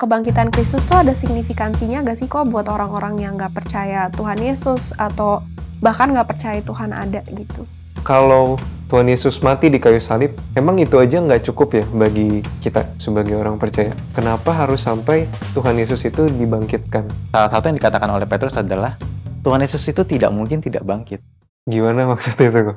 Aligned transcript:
kebangkitan 0.00 0.48
Kristus 0.48 0.88
tuh 0.88 1.04
ada 1.04 1.12
signifikansinya 1.12 2.00
gak 2.00 2.16
sih 2.16 2.24
kok 2.24 2.48
buat 2.48 2.72
orang-orang 2.72 3.20
yang 3.20 3.36
gak 3.36 3.52
percaya 3.52 4.08
Tuhan 4.16 4.40
Yesus 4.40 4.96
atau 4.96 5.44
bahkan 5.84 6.08
gak 6.16 6.24
percaya 6.24 6.64
Tuhan 6.64 6.96
ada 6.96 7.20
gitu? 7.28 7.68
Kalau 8.00 8.56
Tuhan 8.88 9.12
Yesus 9.12 9.44
mati 9.44 9.68
di 9.68 9.76
kayu 9.76 10.00
salib, 10.00 10.32
emang 10.56 10.80
itu 10.82 10.98
aja 10.98 11.22
nggak 11.22 11.46
cukup 11.46 11.78
ya 11.78 11.84
bagi 11.94 12.42
kita 12.58 12.90
sebagai 12.98 13.38
orang 13.38 13.54
percaya? 13.54 13.94
Kenapa 14.16 14.50
harus 14.50 14.82
sampai 14.82 15.30
Tuhan 15.54 15.78
Yesus 15.78 16.02
itu 16.08 16.26
dibangkitkan? 16.26 17.06
Salah 17.30 17.50
satu 17.52 17.70
yang 17.70 17.78
dikatakan 17.78 18.10
oleh 18.10 18.26
Petrus 18.26 18.58
adalah 18.58 18.98
Tuhan 19.46 19.62
Yesus 19.62 19.84
itu 19.86 20.02
tidak 20.02 20.34
mungkin 20.34 20.58
tidak 20.58 20.82
bangkit. 20.82 21.22
Gimana 21.70 22.08
maksudnya 22.08 22.50
itu 22.50 22.60
kok? 22.72 22.76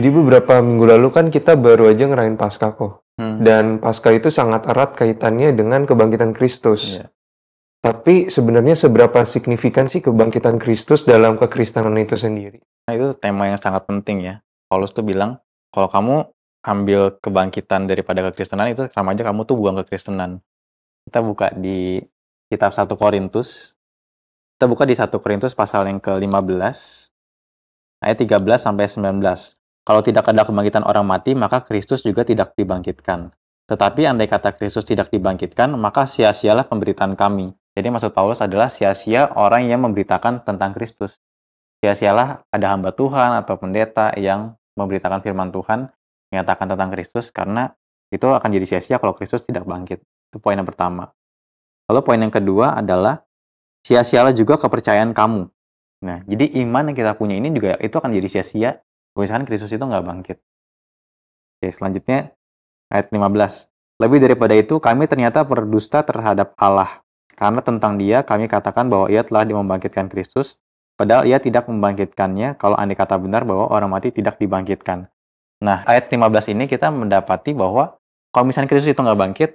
Jadi 0.00 0.16
beberapa 0.16 0.64
minggu 0.64 0.96
lalu 0.96 1.12
kan 1.12 1.28
kita 1.28 1.60
baru 1.60 1.92
aja 1.92 2.08
ngerayain 2.08 2.40
Paskah 2.40 2.72
kok. 2.72 3.04
Hmm. 3.20 3.44
Dan 3.44 3.84
Paskah 3.84 4.16
itu 4.16 4.32
sangat 4.32 4.64
erat 4.64 4.96
kaitannya 4.96 5.52
dengan 5.52 5.84
kebangkitan 5.84 6.32
Kristus. 6.32 6.96
Iya. 6.96 7.12
Tapi 7.84 8.32
sebenarnya 8.32 8.80
seberapa 8.80 9.20
signifikan 9.28 9.92
sih 9.92 10.00
kebangkitan 10.00 10.56
Kristus 10.56 11.04
dalam 11.04 11.36
kekristenan 11.36 11.92
itu 12.00 12.16
sendiri? 12.16 12.64
Nah, 12.88 12.96
itu 12.96 13.12
tema 13.12 13.52
yang 13.52 13.60
sangat 13.60 13.84
penting 13.84 14.24
ya. 14.24 14.34
Paulus 14.72 14.96
tuh 14.96 15.04
bilang, 15.04 15.36
kalau 15.68 15.92
kamu 15.92 16.16
ambil 16.64 17.20
kebangkitan 17.20 17.84
daripada 17.84 18.24
kekristenan 18.24 18.72
itu 18.72 18.88
sama 18.96 19.12
aja 19.12 19.20
kamu 19.20 19.44
tuh 19.44 19.60
buang 19.60 19.76
kekristenan. 19.84 20.40
Kita 21.04 21.20
buka 21.20 21.52
di 21.52 22.00
kitab 22.48 22.72
1 22.72 22.88
Korintus. 22.96 23.76
Kita 24.56 24.64
buka 24.64 24.88
di 24.88 24.96
1 24.96 25.12
Korintus 25.20 25.52
pasal 25.52 25.92
yang 25.92 26.00
ke-15 26.00 26.56
ayat 28.00 28.16
13 28.16 28.40
sampai 28.56 28.88
19. 28.88 29.59
Kalau 29.90 30.06
tidak 30.06 30.22
ada 30.30 30.46
kebangkitan 30.46 30.86
orang 30.86 31.02
mati, 31.02 31.34
maka 31.34 31.66
Kristus 31.66 32.06
juga 32.06 32.22
tidak 32.22 32.54
dibangkitkan. 32.54 33.34
Tetapi 33.66 34.06
andai 34.06 34.30
kata 34.30 34.54
Kristus 34.54 34.86
tidak 34.86 35.10
dibangkitkan, 35.10 35.66
maka 35.74 36.06
sia-sialah 36.06 36.70
pemberitaan 36.70 37.18
kami. 37.18 37.50
Jadi 37.74 37.90
maksud 37.90 38.14
Paulus 38.14 38.38
adalah 38.38 38.70
sia-sia 38.70 39.34
orang 39.34 39.66
yang 39.66 39.82
memberitakan 39.82 40.46
tentang 40.46 40.78
Kristus. 40.78 41.18
Sia-sialah 41.82 42.46
ada 42.54 42.66
hamba 42.70 42.94
Tuhan 42.94 43.42
atau 43.42 43.58
pendeta 43.58 44.14
yang 44.14 44.54
memberitakan 44.78 45.26
firman 45.26 45.50
Tuhan, 45.50 45.90
menyatakan 46.30 46.70
tentang 46.70 46.94
Kristus, 46.94 47.34
karena 47.34 47.74
itu 48.14 48.30
akan 48.30 48.46
jadi 48.46 48.66
sia-sia 48.70 49.02
kalau 49.02 49.18
Kristus 49.18 49.42
tidak 49.42 49.66
bangkit. 49.66 50.06
Itu 50.30 50.38
poin 50.38 50.54
yang 50.54 50.70
pertama. 50.70 51.10
Lalu 51.90 52.00
poin 52.06 52.22
yang 52.22 52.30
kedua 52.30 52.78
adalah 52.78 53.26
sia-sialah 53.82 54.38
juga 54.38 54.54
kepercayaan 54.54 55.10
kamu. 55.10 55.50
Nah, 56.06 56.22
jadi 56.30 56.46
iman 56.62 56.94
yang 56.94 56.96
kita 56.96 57.18
punya 57.18 57.34
ini 57.34 57.50
juga 57.50 57.74
itu 57.82 57.98
akan 57.98 58.14
jadi 58.14 58.30
sia-sia 58.30 58.78
misalkan 59.18 59.46
Kristus 59.46 59.74
itu 59.74 59.82
nggak 59.82 60.04
bangkit. 60.06 60.38
Oke, 61.60 61.68
selanjutnya 61.74 62.32
ayat 62.88 63.12
15. 63.12 63.70
Lebih 64.00 64.18
daripada 64.24 64.56
itu, 64.56 64.80
kami 64.80 65.04
ternyata 65.04 65.44
berdusta 65.44 66.00
terhadap 66.00 66.56
Allah. 66.56 67.04
Karena 67.36 67.60
tentang 67.60 68.00
dia, 68.00 68.24
kami 68.24 68.48
katakan 68.48 68.88
bahwa 68.88 69.12
ia 69.12 69.20
telah 69.20 69.44
membangkitkan 69.44 70.08
Kristus, 70.08 70.56
padahal 70.96 71.28
ia 71.28 71.36
tidak 71.36 71.68
membangkitkannya 71.68 72.56
kalau 72.56 72.80
andai 72.80 72.96
kata 72.96 73.20
benar 73.20 73.44
bahwa 73.44 73.68
orang 73.68 73.92
mati 73.92 74.08
tidak 74.08 74.40
dibangkitkan. 74.40 75.08
Nah, 75.60 75.84
ayat 75.84 76.08
15 76.08 76.52
ini 76.56 76.64
kita 76.64 76.88
mendapati 76.88 77.52
bahwa 77.52 78.00
kalau 78.32 78.44
misalnya 78.48 78.72
Kristus 78.72 78.96
itu 78.96 79.00
nggak 79.04 79.20
bangkit, 79.20 79.50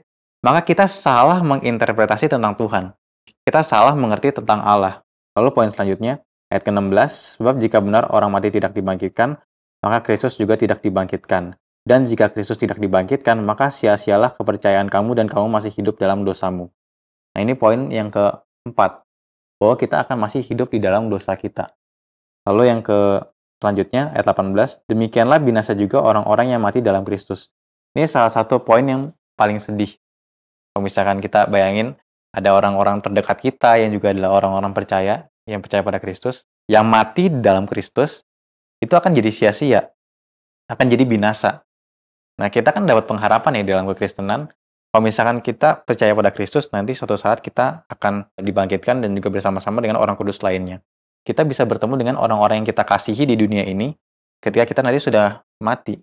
maka 0.45 0.61
kita 0.61 0.85
salah 0.85 1.41
menginterpretasi 1.41 2.29
tentang 2.29 2.53
Tuhan. 2.53 2.93
Kita 3.41 3.65
salah 3.65 3.97
mengerti 3.97 4.29
tentang 4.29 4.61
Allah. 4.61 5.01
Lalu 5.33 5.49
poin 5.57 5.69
selanjutnya, 5.73 6.21
ayat 6.53 6.61
ke-16, 6.61 7.41
sebab 7.41 7.57
jika 7.57 7.81
benar 7.81 8.13
orang 8.13 8.29
mati 8.29 8.53
tidak 8.53 8.77
dibangkitkan, 8.77 9.41
maka 9.85 10.01
Kristus 10.01 10.33
juga 10.41 10.57
tidak 10.57 10.81
dibangkitkan. 10.81 11.53
Dan 11.85 12.09
jika 12.09 12.33
Kristus 12.33 12.57
tidak 12.57 12.81
dibangkitkan, 12.81 13.37
maka 13.45 13.69
sia-sialah 13.69 14.33
kepercayaan 14.33 14.89
kamu 14.89 15.13
dan 15.13 15.29
kamu 15.29 15.45
masih 15.53 15.69
hidup 15.69 16.01
dalam 16.01 16.25
dosamu. 16.25 16.73
Nah 17.37 17.39
ini 17.45 17.53
poin 17.53 17.93
yang 17.93 18.09
keempat, 18.09 19.05
bahwa 19.61 19.75
kita 19.77 20.01
akan 20.01 20.17
masih 20.25 20.41
hidup 20.41 20.73
di 20.73 20.81
dalam 20.81 21.13
dosa 21.13 21.37
kita. 21.37 21.77
Lalu 22.49 22.73
yang 22.73 22.81
ke 22.81 23.21
selanjutnya, 23.61 24.09
ayat 24.17 24.25
18, 24.25 24.89
demikianlah 24.89 25.37
binasa 25.37 25.77
juga 25.77 26.01
orang-orang 26.01 26.57
yang 26.57 26.61
mati 26.65 26.81
dalam 26.81 27.05
Kristus. 27.05 27.53
Ini 27.93 28.09
salah 28.09 28.33
satu 28.33 28.65
poin 28.65 28.81
yang 28.81 29.13
paling 29.37 29.61
sedih. 29.61 29.93
Kalau 30.73 30.81
misalkan 30.81 31.21
kita 31.21 31.45
bayangin, 31.45 31.93
ada 32.33 32.51
orang-orang 32.51 32.99
terdekat 33.05 33.39
kita 33.45 33.77
yang 33.77 33.93
juga 33.93 34.11
adalah 34.11 34.41
orang-orang 34.41 34.73
percaya, 34.73 35.29
yang 35.45 35.61
percaya 35.61 35.85
pada 35.85 36.01
Kristus, 36.01 36.49
yang 36.65 36.89
mati 36.89 37.29
dalam 37.29 37.69
Kristus, 37.69 38.24
itu 38.85 38.93
akan 38.93 39.11
jadi 39.17 39.33
sia-sia, 39.33 39.89
akan 40.69 40.85
jadi 40.85 41.03
binasa. 41.03 41.65
Nah, 42.37 42.53
kita 42.53 42.69
kan 42.69 42.85
dapat 42.85 43.09
pengharapan 43.09 43.63
ya 43.63 43.75
dalam 43.75 43.89
kekristenan, 43.89 44.53
kalau 44.95 45.03
misalkan 45.03 45.43
kita 45.43 45.83
percaya 45.83 46.15
pada 46.15 46.31
Kristus, 46.31 46.71
nanti 46.71 46.95
suatu 46.95 47.19
saat 47.19 47.43
kita 47.43 47.83
akan 47.91 48.31
dibangkitkan 48.39 49.03
dan 49.03 49.11
juga 49.11 49.27
bersama-sama 49.27 49.83
dengan 49.83 49.99
orang 49.99 50.15
kudus 50.15 50.39
lainnya. 50.39 50.79
Kita 51.25 51.43
bisa 51.43 51.67
bertemu 51.67 51.99
dengan 51.99 52.15
orang-orang 52.15 52.63
yang 52.63 52.67
kita 52.69 52.87
kasihi 52.87 53.27
di 53.27 53.35
dunia 53.35 53.67
ini, 53.67 53.91
ketika 54.39 54.63
kita 54.63 54.85
nanti 54.85 55.03
sudah 55.03 55.43
mati. 55.59 55.99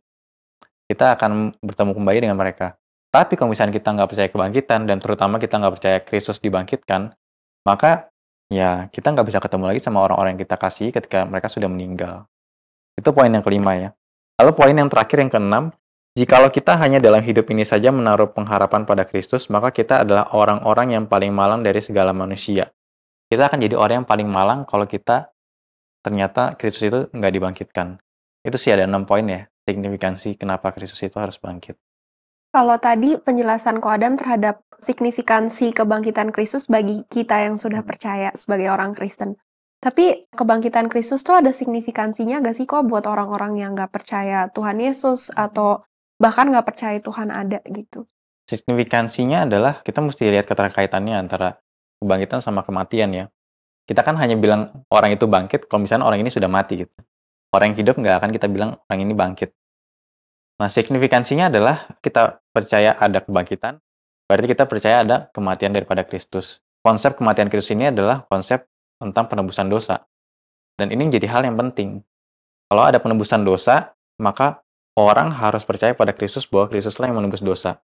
Kita 0.91 1.17
akan 1.17 1.57
bertemu 1.63 1.95
kembali 1.95 2.19
dengan 2.21 2.37
mereka. 2.37 2.77
Tapi 3.13 3.37
kalau 3.37 3.53
misalnya 3.53 3.77
kita 3.77 3.97
nggak 3.97 4.09
percaya 4.09 4.29
kebangkitan, 4.29 4.81
dan 4.85 5.01
terutama 5.01 5.41
kita 5.41 5.57
nggak 5.57 5.73
percaya 5.79 5.99
Kristus 6.05 6.37
dibangkitkan, 6.41 7.17
maka 7.65 8.13
ya 8.53 8.89
kita 8.93 9.13
nggak 9.13 9.25
bisa 9.29 9.39
ketemu 9.41 9.73
lagi 9.73 9.81
sama 9.81 10.05
orang-orang 10.05 10.37
yang 10.37 10.43
kita 10.45 10.57
kasih 10.61 10.93
ketika 10.93 11.25
mereka 11.25 11.49
sudah 11.49 11.69
meninggal. 11.73 12.29
Itu 12.97 13.11
poin 13.17 13.33
yang 13.33 13.45
kelima 13.45 13.73
ya. 13.77 13.91
Lalu 14.41 14.53
poin 14.57 14.75
yang 14.75 14.89
terakhir 14.89 15.23
yang 15.23 15.31
keenam, 15.31 15.65
jikalau 16.19 16.51
kita 16.53 16.77
hanya 16.77 16.99
dalam 16.99 17.23
hidup 17.25 17.49
ini 17.53 17.63
saja 17.63 17.95
menaruh 17.95 18.33
pengharapan 18.33 18.85
pada 18.85 19.07
Kristus, 19.07 19.49
maka 19.49 19.71
kita 19.71 20.03
adalah 20.03 20.33
orang-orang 20.35 20.99
yang 20.99 21.05
paling 21.09 21.31
malang 21.31 21.61
dari 21.63 21.81
segala 21.81 22.11
manusia. 22.11 22.73
Kita 23.33 23.49
akan 23.49 23.59
jadi 23.65 23.79
orang 23.79 24.05
yang 24.05 24.09
paling 24.09 24.29
malang 24.29 24.69
kalau 24.69 24.85
kita 24.85 25.33
ternyata 26.05 26.59
Kristus 26.59 26.85
itu 26.91 27.01
nggak 27.15 27.33
dibangkitkan. 27.33 27.97
Itu 28.43 28.59
sih 28.59 28.75
ada 28.75 28.85
enam 28.85 29.07
poin 29.07 29.25
ya, 29.25 29.47
signifikansi 29.65 30.37
kenapa 30.37 30.75
Kristus 30.75 31.01
itu 31.01 31.17
harus 31.17 31.39
bangkit. 31.39 31.79
Kalau 32.53 32.77
tadi 32.77 33.17
penjelasan 33.17 33.81
Ko 33.81 33.89
Adam 33.89 34.21
terhadap 34.21 34.61
signifikansi 34.77 35.73
kebangkitan 35.73 36.35
Kristus 36.37 36.69
bagi 36.69 37.01
kita 37.09 37.49
yang 37.49 37.57
sudah 37.57 37.81
percaya 37.81 38.29
sebagai 38.37 38.69
orang 38.69 38.93
Kristen. 38.93 39.41
Tapi 39.83 40.31
kebangkitan 40.31 40.87
Kristus 40.87 41.27
tuh 41.27 41.43
ada 41.43 41.51
signifikansinya 41.51 42.39
gak 42.39 42.55
sih 42.55 42.71
kok 42.71 42.87
buat 42.87 43.03
orang-orang 43.11 43.59
yang 43.59 43.75
gak 43.75 43.91
percaya 43.91 44.47
Tuhan 44.55 44.79
Yesus 44.79 45.35
atau 45.35 45.83
bahkan 46.23 46.55
gak 46.55 46.63
percaya 46.63 47.03
Tuhan 47.03 47.35
ada 47.35 47.59
gitu? 47.67 48.07
Signifikansinya 48.47 49.43
adalah 49.43 49.83
kita 49.83 49.99
mesti 49.99 50.31
lihat 50.31 50.47
keterkaitannya 50.47 51.19
antara 51.19 51.59
kebangkitan 51.99 52.39
sama 52.39 52.63
kematian 52.63 53.11
ya. 53.11 53.27
Kita 53.83 54.07
kan 54.07 54.15
hanya 54.23 54.39
bilang 54.39 54.87
orang 54.87 55.19
itu 55.19 55.27
bangkit 55.27 55.67
kalau 55.67 55.83
misalnya 55.83 56.07
orang 56.07 56.23
ini 56.23 56.31
sudah 56.31 56.47
mati 56.47 56.87
gitu. 56.87 56.95
Orang 57.51 57.75
yang 57.75 57.79
hidup 57.83 57.99
nggak 57.99 58.17
akan 58.23 58.31
kita 58.31 58.47
bilang 58.47 58.79
orang 58.87 59.01
ini 59.03 59.13
bangkit. 59.19 59.51
Nah, 60.63 60.71
signifikansinya 60.71 61.51
adalah 61.51 61.91
kita 61.99 62.39
percaya 62.55 62.95
ada 62.95 63.19
kebangkitan, 63.19 63.83
berarti 64.31 64.47
kita 64.47 64.65
percaya 64.71 65.03
ada 65.03 65.27
kematian 65.35 65.75
daripada 65.75 66.07
Kristus. 66.07 66.63
Konsep 66.87 67.19
kematian 67.19 67.51
Kristus 67.51 67.75
ini 67.75 67.91
adalah 67.91 68.23
konsep 68.31 68.72
tentang 69.03 69.27
penebusan 69.27 69.67
dosa. 69.67 70.07
Dan 70.79 70.95
ini 70.95 71.11
menjadi 71.11 71.27
hal 71.29 71.43
yang 71.45 71.59
penting. 71.59 72.01
Kalau 72.71 72.89
ada 72.89 73.03
penebusan 73.03 73.45
dosa, 73.45 73.93
maka 74.23 74.65
orang 74.97 75.35
harus 75.35 75.67
percaya 75.67 75.93
pada 75.93 76.17
Kristus 76.17 76.49
bahwa 76.49 76.71
Kristuslah 76.73 77.11
yang 77.11 77.19
menebus 77.21 77.45
dosa. 77.45 77.83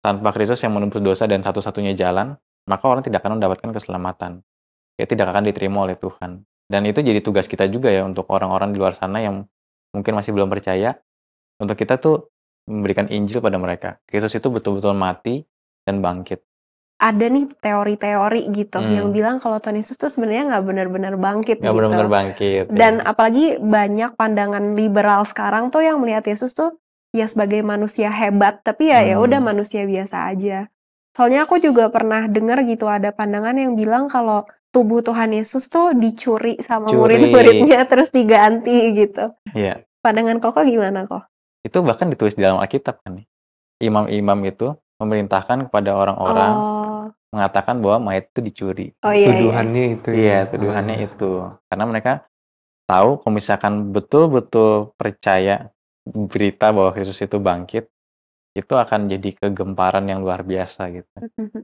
Tanpa 0.00 0.32
Kristus 0.32 0.64
yang 0.64 0.72
menebus 0.72 1.02
dosa 1.04 1.28
dan 1.28 1.44
satu-satunya 1.44 1.92
jalan, 1.92 2.38
maka 2.64 2.84
orang 2.88 3.04
tidak 3.04 3.20
akan 3.20 3.36
mendapatkan 3.36 3.70
keselamatan. 3.76 4.40
Ya 4.96 5.04
tidak 5.04 5.28
akan 5.34 5.44
diterima 5.44 5.84
oleh 5.84 6.00
Tuhan. 6.00 6.46
Dan 6.70 6.86
itu 6.86 7.04
jadi 7.04 7.20
tugas 7.20 7.50
kita 7.50 7.66
juga 7.68 7.90
ya 7.90 8.06
untuk 8.06 8.30
orang-orang 8.30 8.72
di 8.72 8.78
luar 8.80 8.96
sana 8.96 9.20
yang 9.20 9.44
mungkin 9.90 10.14
masih 10.14 10.30
belum 10.30 10.48
percaya, 10.48 10.96
untuk 11.60 11.76
kita 11.76 11.98
tuh 12.00 12.30
memberikan 12.70 13.10
Injil 13.10 13.42
pada 13.42 13.58
mereka. 13.58 13.98
Kristus 14.06 14.32
itu 14.38 14.48
betul-betul 14.48 14.94
mati 14.94 15.42
dan 15.84 16.00
bangkit. 16.00 16.40
Ada 17.00 17.26
nih 17.26 17.48
teori-teori 17.56 18.52
gitu 18.52 18.76
Hmm. 18.76 18.92
yang 18.92 19.08
bilang 19.08 19.40
kalau 19.40 19.56
Tuhan 19.56 19.74
Yesus 19.74 19.96
tuh 19.96 20.06
sebenarnya 20.06 20.52
nggak 20.52 20.64
benar-benar 20.64 21.14
bangkit 21.16 21.56
Nggak 21.58 21.64
gitu. 21.64 21.78
benar-benar 21.80 22.08
bangkit. 22.08 22.64
Dan 22.68 23.00
ya. 23.00 23.08
apalagi 23.08 23.46
banyak 23.56 24.10
pandangan 24.14 24.76
liberal 24.76 25.24
sekarang 25.24 25.68
tuh 25.68 25.80
yang 25.80 25.96
melihat 25.96 26.22
Yesus 26.22 26.52
tuh 26.52 26.76
ya 27.10 27.24
sebagai 27.24 27.64
manusia 27.64 28.06
hebat, 28.06 28.60
tapi 28.60 28.92
ya 28.92 29.00
ya 29.02 29.16
udah 29.16 29.40
Hmm. 29.40 29.48
manusia 29.50 29.82
biasa 29.82 30.28
aja. 30.28 30.68
Soalnya 31.10 31.42
aku 31.42 31.56
juga 31.56 31.88
pernah 31.88 32.28
dengar 32.28 32.60
gitu 32.62 32.84
ada 32.84 33.10
pandangan 33.10 33.56
yang 33.56 33.74
bilang 33.74 34.06
kalau 34.06 34.44
tubuh 34.70 35.00
Tuhan 35.00 35.32
Yesus 35.32 35.66
tuh 35.66 35.90
dicuri 35.92 36.60
sama 36.60 36.86
murid-muridnya 36.86 37.82
terus 37.90 38.12
diganti 38.12 38.92
gitu. 38.94 39.32
Iya. 39.50 39.82
Pandangan 39.98 40.38
Koko 40.38 40.62
gimana 40.62 41.08
kok? 41.08 41.26
Itu 41.60 41.80
bahkan 41.80 42.08
ditulis 42.08 42.36
di 42.36 42.44
dalam 42.44 42.56
Alkitab 42.56 43.00
kan. 43.00 43.24
Imam-imam 43.78 44.38
itu 44.44 44.70
memerintahkan 44.96 45.66
kepada 45.66 45.90
orang-orang 45.92 46.52
Oh. 46.52 46.79
Mengatakan 47.30 47.78
bahwa 47.78 48.10
mayat 48.10 48.30
itu 48.34 48.40
dicuri. 48.42 48.86
Oh 49.06 49.14
iya 49.14 49.30
iya. 49.30 49.38
Tuduhannya 49.38 49.84
itu 49.94 50.08
ya. 50.10 50.18
Iya, 50.18 50.38
tuduhannya 50.50 50.96
itu. 51.06 51.30
Karena 51.70 51.84
mereka 51.86 52.12
tahu 52.90 53.22
kalau 53.22 53.32
misalkan 53.34 53.94
betul-betul 53.94 54.92
percaya 54.98 55.70
berita 56.06 56.74
bahwa 56.74 56.90
Yesus 56.98 57.22
itu 57.22 57.38
bangkit, 57.38 57.86
itu 58.58 58.74
akan 58.74 59.06
jadi 59.06 59.30
kegemparan 59.38 60.10
yang 60.10 60.26
luar 60.26 60.42
biasa 60.42 60.90
gitu 60.90 61.16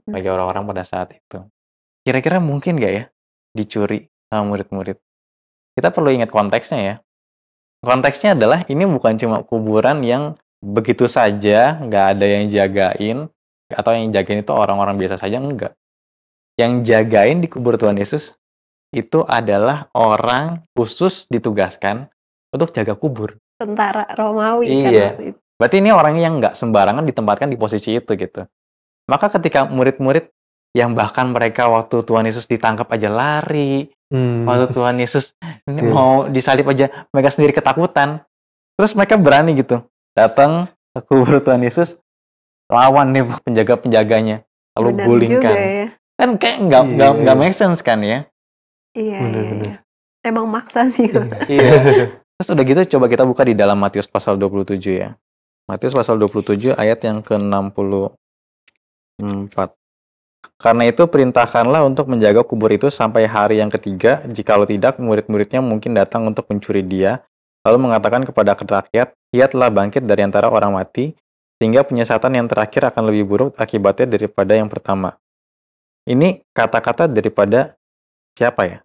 bagi 0.07 0.29
orang-orang 0.31 0.71
pada 0.71 0.83
saat 0.87 1.19
itu. 1.19 1.43
Kira-kira 2.07 2.39
mungkin 2.39 2.79
nggak 2.79 2.93
ya 2.95 3.05
dicuri 3.51 4.07
sama 4.31 4.55
murid-murid? 4.55 5.03
Kita 5.75 5.91
perlu 5.91 6.15
ingat 6.15 6.31
konteksnya 6.31 6.79
ya. 6.79 6.95
Konteksnya 7.83 8.39
adalah 8.39 8.62
ini 8.71 8.87
bukan 8.87 9.19
cuma 9.19 9.43
kuburan 9.43 10.07
yang 10.07 10.39
begitu 10.62 11.11
saja, 11.11 11.77
nggak 11.83 12.05
ada 12.17 12.27
yang 12.27 12.45
jagain, 12.49 13.19
atau 13.71 13.91
yang 13.95 14.15
jagain 14.15 14.43
itu 14.43 14.53
orang-orang 14.55 14.95
biasa 14.97 15.19
saja, 15.19 15.43
enggak. 15.43 15.75
Yang 16.57 16.73
jagain 16.89 17.43
di 17.43 17.49
kubur 17.51 17.77
Tuhan 17.77 17.99
Yesus 17.99 18.33
itu 18.95 19.27
adalah 19.27 19.91
orang 19.93 20.65
khusus 20.73 21.27
ditugaskan 21.29 22.09
untuk 22.55 22.73
jaga 22.73 22.95
kubur. 22.97 23.37
Tentara 23.59 24.07
Romawi 24.15 24.69
kan 24.69 24.93
Iya. 24.93 25.09
itu. 25.21 25.39
Berarti 25.57 25.77
ini 25.81 25.91
orang 25.93 26.21
yang 26.21 26.37
nggak 26.41 26.55
sembarangan 26.57 27.05
ditempatkan 27.05 27.49
di 27.49 27.57
posisi 27.57 27.97
itu 27.97 28.13
gitu. 28.13 28.45
Maka 29.09 29.33
ketika 29.33 29.65
murid-murid 29.65 30.29
yang 30.77 30.93
bahkan 30.93 31.33
mereka 31.33 31.73
waktu 31.73 32.05
Tuhan 32.05 32.29
Yesus 32.29 32.45
ditangkap 32.45 32.89
aja 32.93 33.09
lari, 33.09 33.89
Hmm. 34.07 34.47
waktu 34.47 34.71
Tuhan 34.71 35.01
Yesus 35.01 35.35
ini 35.67 35.83
Iya. 35.83 35.91
mau 35.91 36.12
disalib 36.29 36.69
aja 36.71 37.09
mereka 37.11 37.35
sendiri 37.35 37.51
ketakutan. 37.57 38.23
Terus 38.77 38.93
mereka 38.95 39.17
berani 39.17 39.57
gitu 39.57 39.83
datang 40.12 40.69
ke 40.93 41.01
kubur 41.03 41.41
Tuhan 41.41 41.65
Yesus 41.65 41.97
lawan 42.69 43.15
nih 43.15 43.25
penjaga-penjaganya 43.47 44.43
lalu 44.77 44.91
Benar 44.93 45.07
gulingkan. 45.07 45.43
juga 45.43 45.51
ya. 45.57 45.87
Kan 46.17 46.31
kayak 46.41 46.59
nggak 46.69 46.83
Iya, 46.83 46.93
nggak 46.97 47.11
iya. 47.13 47.21
nggak 47.23 47.37
make 47.37 47.57
sense 47.57 47.81
kan 47.85 48.01
ya? 48.01 48.25
Iya, 48.97 49.19
Benar, 49.21 49.37
iya, 49.37 49.51
benar. 49.53 49.67
iya. 49.69 49.77
Emang 50.27 50.47
maksa 50.51 50.89
sih. 50.89 51.07
Iya. 51.53 51.73
Terus 52.37 52.53
udah 52.53 52.65
gitu 52.69 52.81
coba 52.97 53.09
kita 53.09 53.25
buka 53.25 53.49
di 53.49 53.57
dalam 53.57 53.81
Matius 53.81 54.05
pasal 54.05 54.37
27 54.37 54.77
ya. 54.93 55.17
Matius 55.65 55.97
pasal 55.97 56.21
27 56.21 56.77
ayat 56.77 57.01
yang 57.01 57.25
ke-64. 57.25 59.57
Karena 60.57 60.83
itu 60.89 61.05
perintahkanlah 61.09 61.85
untuk 61.85 62.09
menjaga 62.09 62.45
kubur 62.45 62.73
itu 62.73 62.89
sampai 62.93 63.29
hari 63.29 63.61
yang 63.61 63.73
ketiga, 63.73 64.25
jikalau 64.29 64.65
tidak 64.65 64.97
murid-muridnya 65.01 65.61
mungkin 65.61 65.97
datang 65.97 66.29
untuk 66.29 66.49
mencuri 66.49 66.85
dia, 66.85 67.25
lalu 67.65 67.89
mengatakan 67.89 68.25
kepada 68.25 68.57
rakyat, 68.57 69.12
ia 69.33 69.47
telah 69.49 69.69
bangkit 69.73 70.05
dari 70.05 70.25
antara 70.25 70.49
orang 70.49 70.77
mati, 70.77 71.12
sehingga 71.56 71.85
penyesatan 71.85 72.37
yang 72.37 72.47
terakhir 72.47 72.93
akan 72.93 73.08
lebih 73.08 73.25
buruk 73.25 73.50
akibatnya 73.56 74.19
daripada 74.19 74.53
yang 74.53 74.69
pertama. 74.69 75.17
Ini 76.06 76.44
kata-kata 76.55 77.11
daripada 77.11 77.75
siapa 78.37 78.62
ya? 78.69 78.79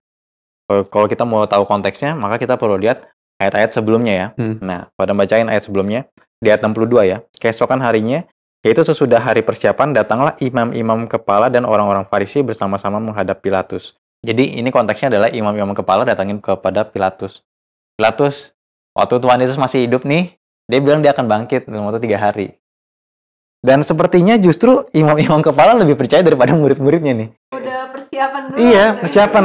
Kalau- 0.71 1.11
kita 1.11 1.27
mau 1.27 1.43
tahu 1.45 1.67
konteksnya, 1.67 2.15
maka 2.15 2.39
kita 2.39 2.55
perlu 2.55 2.79
lihat 2.79 3.11
ayat-ayat 3.43 3.75
sebelumnya 3.75 4.13
ya. 4.13 4.27
Hmm. 4.39 4.55
Nah, 4.63 4.87
pada 4.95 5.11
bacain 5.11 5.45
ayat 5.51 5.67
sebelumnya, 5.67 6.07
di 6.39 6.47
ayat 6.47 6.63
62 6.63 7.03
ya. 7.03 7.21
Keesokan 7.37 7.83
harinya, 7.83 8.23
yaitu 8.63 8.81
sesudah 8.81 9.19
hari 9.19 9.43
persiapan, 9.43 9.91
datanglah 9.91 10.39
imam-imam 10.39 11.05
kepala 11.11 11.51
dan 11.51 11.67
orang-orang 11.67 12.07
Farisi 12.07 12.39
bersama-sama 12.41 13.03
menghadap 13.03 13.43
Pilatus. 13.43 13.99
Jadi 14.21 14.61
ini 14.61 14.69
konteksnya 14.69 15.17
adalah 15.17 15.29
imam-imam 15.33 15.73
kepala 15.73 16.05
datangin 16.05 16.37
kepada 16.37 16.85
Pilatus. 16.85 17.41
Pilatus, 17.97 18.53
waktu 18.93 19.17
Tuhan 19.17 19.41
Yesus 19.41 19.57
masih 19.57 19.89
hidup 19.89 20.05
nih, 20.05 20.37
dia 20.69 20.79
bilang 20.79 21.01
dia 21.01 21.11
akan 21.11 21.25
bangkit 21.25 21.65
dalam 21.65 21.89
waktu 21.89 22.05
tiga 22.05 22.21
hari. 22.21 22.60
Dan 23.61 23.85
sepertinya 23.85 24.41
justru 24.41 24.89
imam-imam 24.89 25.45
kepala 25.45 25.77
lebih 25.77 25.93
percaya 25.93 26.25
daripada 26.25 26.57
murid-muridnya 26.57 27.13
nih. 27.13 27.29
Udah 27.53 27.93
persiapan 27.93 28.41
dulu. 28.49 28.57
Iya, 28.57 28.85
persiapan. 28.97 29.43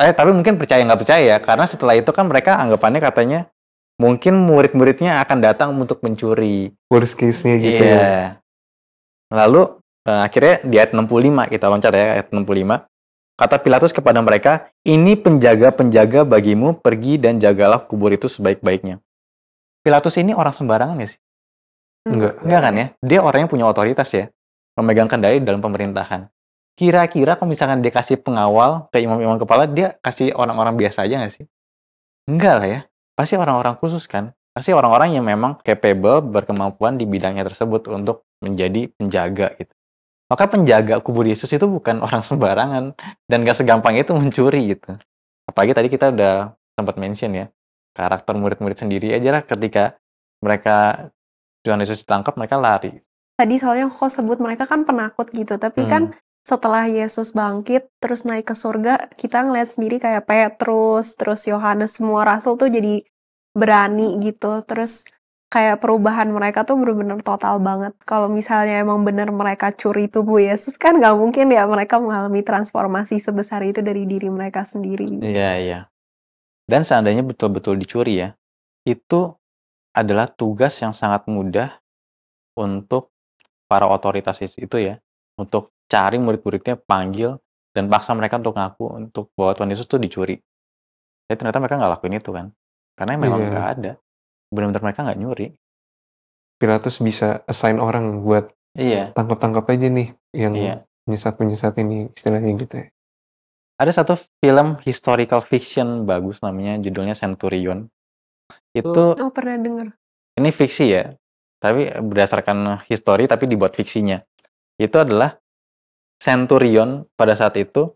Eh, 0.00 0.12
tapi 0.14 0.30
mungkin 0.30 0.54
percaya 0.54 0.80
nggak 0.86 1.00
percaya 1.02 1.22
ya, 1.34 1.36
karena 1.42 1.66
setelah 1.66 1.98
itu 1.98 2.08
kan 2.14 2.30
mereka 2.30 2.56
anggapannya 2.62 3.02
katanya 3.02 3.40
mungkin 4.00 4.48
murid-muridnya 4.48 5.20
akan 5.26 5.38
datang 5.44 5.74
untuk 5.76 6.00
mencuri. 6.00 6.72
Worst 6.88 7.18
case-nya 7.20 7.58
gitu 7.60 7.84
Iya. 7.84 7.98
ya. 8.00 8.24
Lalu 9.34 9.76
eh, 10.08 10.20
akhirnya 10.24 10.54
di 10.64 10.74
ayat 10.80 10.96
65 10.96 11.44
kita 11.50 11.66
loncat 11.68 11.92
ya 11.92 12.06
ayat 12.22 12.32
65. 12.32 12.86
Kata 13.36 13.56
Pilatus 13.60 13.92
kepada 13.92 14.20
mereka, 14.20 14.68
"Ini 14.84 15.16
penjaga-penjaga 15.20 16.28
bagimu, 16.28 16.76
pergi 16.80 17.16
dan 17.16 17.36
jagalah 17.40 17.84
kubur 17.84 18.12
itu 18.12 18.28
sebaik-baiknya." 18.28 19.00
Pilatus 19.80 20.16
ini 20.20 20.36
orang 20.36 20.52
sembarangan 20.52 21.00
ya 21.00 21.08
sih? 21.08 21.20
Enggak. 22.08 22.40
Enggak 22.40 22.60
kan 22.64 22.74
ya? 22.76 22.86
Dia 23.04 23.20
orang 23.20 23.38
yang 23.44 23.50
punya 23.52 23.66
otoritas 23.68 24.08
ya, 24.12 24.32
memegang 24.80 25.10
kendali 25.10 25.42
dalam 25.44 25.60
pemerintahan. 25.60 26.32
Kira-kira 26.80 27.36
kalau 27.36 27.52
misalkan 27.52 27.84
dia 27.84 27.92
kasih 27.92 28.16
pengawal 28.16 28.88
ke 28.88 29.04
imam-imam 29.04 29.36
kepala, 29.36 29.68
dia 29.68 30.00
kasih 30.00 30.32
orang-orang 30.32 30.80
biasa 30.80 31.04
aja 31.04 31.20
nggak 31.20 31.34
sih? 31.36 31.44
Enggak 32.24 32.54
lah 32.56 32.68
ya. 32.68 32.80
Pasti 33.12 33.36
orang-orang 33.36 33.76
khusus 33.76 34.08
kan? 34.08 34.32
Pasti 34.56 34.72
orang-orang 34.72 35.12
yang 35.12 35.28
memang 35.28 35.60
capable, 35.60 36.24
berkemampuan 36.24 36.96
di 36.96 37.04
bidangnya 37.04 37.44
tersebut 37.44 37.84
untuk 37.92 38.24
menjadi 38.40 38.88
penjaga 38.96 39.52
gitu. 39.60 39.74
Maka 40.30 40.46
penjaga 40.46 41.02
kubur 41.04 41.28
Yesus 41.28 41.52
itu 41.52 41.68
bukan 41.68 42.00
orang 42.06 42.24
sembarangan 42.24 42.96
dan 43.28 43.38
gak 43.44 43.60
segampang 43.60 44.00
itu 44.00 44.16
mencuri 44.16 44.72
gitu. 44.72 44.96
Apalagi 45.44 45.76
tadi 45.76 45.88
kita 45.92 46.14
udah 46.16 46.56
sempat 46.78 46.96
mention 46.96 47.36
ya, 47.36 47.46
karakter 47.92 48.32
murid-murid 48.38 48.78
sendiri 48.80 49.12
aja 49.12 49.36
lah 49.36 49.42
ketika 49.44 50.00
mereka 50.40 51.10
Tuhan 51.60 51.80
Yesus 51.80 52.02
ditangkap 52.04 52.36
mereka 52.40 52.56
lari. 52.56 52.92
Tadi 53.36 53.54
soalnya 53.56 53.88
kok 53.88 54.12
sebut 54.12 54.36
mereka 54.36 54.68
kan 54.68 54.84
penakut 54.84 55.32
gitu, 55.32 55.56
tapi 55.56 55.88
kan 55.88 56.12
Hmm. 56.12 56.16
setelah 56.44 56.84
Yesus 56.88 57.32
bangkit 57.32 57.88
terus 58.00 58.24
naik 58.28 58.48
ke 58.48 58.54
surga, 58.56 59.08
kita 59.16 59.44
ngeliat 59.44 59.68
sendiri 59.68 59.96
kayak 59.96 60.28
Petrus, 60.28 61.16
terus 61.16 61.44
Yohanes 61.48 61.96
semua 61.96 62.24
rasul 62.24 62.60
tuh 62.60 62.68
jadi 62.68 63.00
berani 63.56 64.20
gitu. 64.20 64.60
Terus 64.64 65.08
kayak 65.50 65.82
perubahan 65.82 66.30
mereka 66.30 66.62
tuh 66.62 66.78
bener-bener 66.78 67.18
total 67.24 67.58
banget. 67.58 67.96
Kalau 68.06 68.30
misalnya 68.30 68.80
emang 68.80 69.02
bener 69.02 69.32
mereka 69.34 69.72
curi 69.74 70.06
tubuh 70.06 70.38
Yesus 70.38 70.78
kan 70.78 71.00
nggak 71.00 71.16
mungkin 71.16 71.50
ya 71.50 71.66
mereka 71.66 71.98
mengalami 71.98 72.44
transformasi 72.44 73.18
sebesar 73.18 73.64
itu 73.66 73.82
dari 73.82 74.06
diri 74.06 74.30
mereka 74.30 74.62
sendiri. 74.62 75.18
Iya, 75.18 75.50
iya. 75.58 75.80
Dan 76.70 76.86
seandainya 76.86 77.26
betul-betul 77.26 77.82
dicuri 77.82 78.22
ya, 78.22 78.28
itu 78.86 79.34
adalah 79.96 80.30
tugas 80.30 80.78
yang 80.78 80.94
sangat 80.94 81.26
mudah 81.26 81.78
untuk 82.58 83.10
para 83.70 83.86
otoritas 83.86 84.38
itu 84.42 84.76
ya, 84.78 84.98
untuk 85.38 85.70
cari 85.90 86.18
murid-muridnya, 86.18 86.78
panggil, 86.78 87.38
dan 87.74 87.86
paksa 87.86 88.14
mereka 88.14 88.38
untuk 88.38 88.54
ngaku 88.58 88.84
untuk 88.98 89.24
bahwa 89.38 89.54
Tuhan 89.54 89.70
Yesus 89.70 89.86
tuh 89.86 90.02
dicuri. 90.02 90.38
Tapi 91.26 91.38
ternyata 91.38 91.62
mereka 91.62 91.78
nggak 91.78 91.92
lakuin 91.98 92.18
itu 92.18 92.30
kan. 92.34 92.46
Karena 92.98 93.12
memang 93.18 93.40
Iya. 93.40 93.48
nggak 93.50 93.66
ada. 93.78 93.92
Benar-benar 94.50 94.82
mereka 94.82 95.00
nggak 95.06 95.18
nyuri. 95.22 95.46
Pilatus 96.58 96.98
bisa 97.00 97.46
assign 97.46 97.78
orang 97.78 98.26
buat 98.26 98.50
Iya. 98.74 99.14
tangkap-tangkap 99.14 99.64
aja 99.70 99.86
nih 99.86 100.08
yang 100.34 100.54
Iya. 100.54 100.74
penyesat-penyesat 101.06 101.74
ini 101.80 102.10
istilahnya 102.10 102.50
gitu 102.58 102.74
ya. 102.82 102.86
Ada 103.80 104.02
satu 104.02 104.20
film 104.44 104.76
historical 104.84 105.40
fiction 105.40 106.04
bagus 106.04 106.42
namanya 106.44 106.76
judulnya 106.82 107.16
Centurion. 107.16 107.88
Itu 108.70 109.18
Oh 109.18 109.32
pernah 109.34 109.58
denger. 109.58 109.86
ini 110.38 110.50
fiksi 110.54 110.84
ya, 110.94 111.12
tapi 111.58 111.90
berdasarkan 111.90 112.86
histori 112.86 113.26
tapi 113.26 113.50
dibuat 113.50 113.74
fiksinya. 113.76 114.22
Itu 114.80 115.02
adalah 115.02 115.36
Centurion 116.20 117.08
pada 117.16 117.32
saat 117.36 117.56
itu 117.56 117.92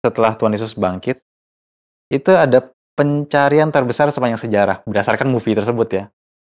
setelah 0.00 0.34
Tuhan 0.38 0.56
Yesus 0.56 0.72
bangkit, 0.74 1.20
itu 2.08 2.30
ada 2.32 2.72
pencarian 2.96 3.68
terbesar 3.68 4.08
sepanjang 4.10 4.40
sejarah 4.48 4.82
berdasarkan 4.88 5.28
movie 5.28 5.54
tersebut 5.54 5.88
ya. 5.92 6.04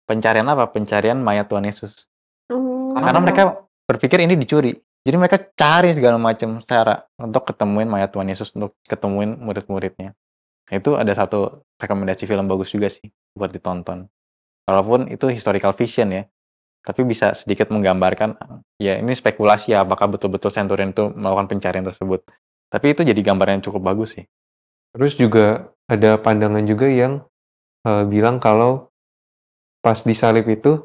Pencarian 0.07 0.47
apa? 0.47 0.67
Pencarian 0.71 1.19
mayat 1.19 1.47
Tuhan 1.47 1.67
Yesus. 1.67 2.07
Oh. 2.51 2.95
Karena 2.95 3.19
mereka 3.19 3.67
berpikir 3.87 4.23
ini 4.23 4.35
dicuri. 4.35 4.75
Jadi 5.03 5.15
mereka 5.15 5.39
cari 5.39 5.95
segala 5.95 6.19
macam 6.19 6.59
cara 6.67 7.07
untuk 7.15 7.47
ketemuin 7.47 7.87
mayat 7.87 8.11
Tuhan 8.11 8.27
Yesus, 8.27 8.51
untuk 8.55 8.75
ketemuin 8.87 9.39
murid-muridnya. 9.39 10.11
Itu 10.67 10.99
ada 10.99 11.11
satu 11.15 11.63
rekomendasi 11.79 12.27
film 12.27 12.45
bagus 12.51 12.75
juga 12.75 12.91
sih 12.91 13.07
buat 13.35 13.51
ditonton. 13.53 14.07
Walaupun 14.67 15.07
itu 15.07 15.31
historical 15.31 15.71
fiction 15.71 16.11
ya, 16.11 16.23
tapi 16.83 17.07
bisa 17.07 17.31
sedikit 17.31 17.71
menggambarkan 17.71 18.35
ya 18.79 18.99
ini 18.99 19.15
spekulasi 19.15 19.71
ya 19.75 19.87
apakah 19.87 20.11
betul-betul 20.11 20.51
Centurion 20.51 20.91
itu 20.91 21.07
melakukan 21.15 21.47
pencarian 21.55 21.87
tersebut. 21.87 22.23
Tapi 22.67 22.91
itu 22.91 23.01
jadi 23.07 23.21
gambaran 23.23 23.59
yang 23.59 23.65
cukup 23.71 23.81
bagus 23.95 24.19
sih. 24.19 24.25
Terus 24.91 25.15
juga 25.15 25.71
ada 25.87 26.19
pandangan 26.19 26.63
juga 26.67 26.91
yang 26.91 27.23
eh, 27.87 28.03
bilang 28.07 28.43
kalau 28.43 28.91
pas 29.79 30.03
disalib 30.03 30.51
itu 30.51 30.83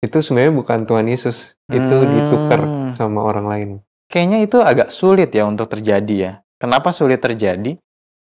itu 0.00 0.16
sebenarnya 0.24 0.56
bukan 0.56 0.88
Tuhan 0.88 1.06
Yesus, 1.12 1.60
itu 1.68 1.96
ditukar 2.08 2.60
Hmm. 2.64 2.96
sama 2.96 3.20
orang 3.20 3.46
lain. 3.52 3.68
Kayaknya 4.08 4.38
itu 4.48 4.58
agak 4.64 4.88
sulit 4.88 5.28
ya 5.36 5.44
untuk 5.44 5.68
terjadi 5.68 6.14
ya. 6.16 6.32
Kenapa 6.56 6.88
sulit 6.90 7.20
terjadi? 7.20 7.76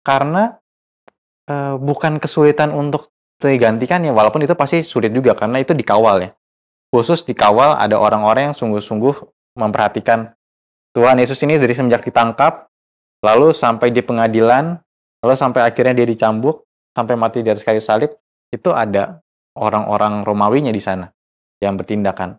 Karena, 0.02 0.56
eee, 1.48 1.74
bukan 1.80 2.20
kesulitan 2.20 2.76
untuk 2.76 3.10
digantikannya, 3.40 4.12
walaupun 4.12 4.44
itu 4.44 4.54
pasti 4.54 4.84
sulit 4.84 5.14
juga 5.14 5.34
karena 5.38 5.62
itu 5.64 5.72
dikawal 5.74 6.22
ya. 6.22 6.30
Khusus 6.92 7.24
dikawal 7.28 7.76
ada 7.80 8.00
orang-orang 8.00 8.52
yang 8.52 8.56
sungguh-sungguh 8.56 9.16
memperhatikan 9.60 10.34
Tuhan 10.96 11.20
Yesus 11.20 11.38
ini 11.46 11.60
dari 11.62 11.74
semenjak 11.76 12.08
ditangkap, 12.08 12.72
lalu 13.22 13.54
sampai 13.54 13.94
di 13.94 14.02
pengadilan, 14.02 14.82
lalu 15.22 15.36
sampai 15.38 15.62
akhirnya 15.68 15.94
dia 15.94 16.08
dicambuk, 16.10 16.66
sampai 16.98 17.14
mati 17.14 17.46
di 17.46 17.50
atas 17.54 17.62
kayu 17.62 17.84
salib, 17.84 18.18
itu 18.50 18.74
ada 18.74 19.22
orang-orang 19.54 20.26
Romawinya 20.26 20.74
di 20.74 20.82
sana 20.82 21.12
yang 21.62 21.78
bertindakan. 21.78 22.38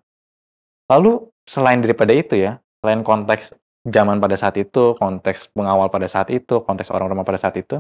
Lalu 0.90 1.28
selain 1.46 1.78
daripada 1.84 2.10
itu 2.10 2.34
ya, 2.34 2.58
selain 2.80 3.04
konteks 3.06 3.54
zaman 3.86 4.18
pada 4.18 4.34
saat 4.34 4.56
itu, 4.58 4.96
konteks 4.98 5.54
pengawal 5.54 5.92
pada 5.92 6.10
saat 6.10 6.32
itu, 6.34 6.64
konteks 6.64 6.90
orang 6.90 7.12
Roma 7.12 7.22
pada 7.22 7.38
saat 7.38 7.54
itu, 7.60 7.78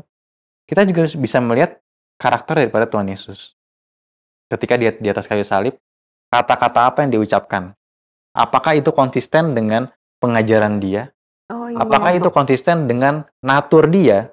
kita 0.68 0.84
juga 0.84 1.08
bisa 1.16 1.40
melihat 1.40 1.80
karakter 2.20 2.68
daripada 2.68 2.84
Tuhan 2.84 3.08
Yesus. 3.08 3.56
Ketika 4.52 4.76
dia 4.76 4.92
di 4.92 5.08
atas 5.08 5.24
kayu 5.24 5.42
salib, 5.42 5.80
kata-kata 6.28 6.92
apa 6.92 7.04
yang 7.04 7.16
diucapkan? 7.16 7.72
Apakah 8.36 8.76
itu 8.76 8.92
konsisten 8.92 9.56
dengan 9.56 9.88
pengajaran 10.20 10.78
dia? 10.78 11.08
Oh, 11.48 11.72
iya. 11.72 11.80
Apakah 11.80 12.12
itu 12.12 12.28
konsisten 12.28 12.84
dengan 12.84 13.24
natur 13.40 13.88
dia 13.88 14.28